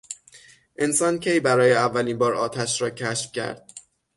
[0.77, 3.71] انسان کی برای اولین بار آتش را کشف کرد؟